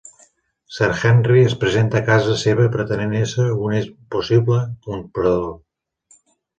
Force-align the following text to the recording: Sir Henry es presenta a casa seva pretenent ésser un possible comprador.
Sir 0.77 0.87
Henry 1.01 1.43
es 1.49 1.55
presenta 1.65 2.01
a 2.01 2.01
casa 2.09 2.39
seva 2.45 2.67
pretenent 2.79 3.15
ésser 3.23 3.47
un 3.61 3.95
possible 4.19 4.61
comprador. 4.91 5.49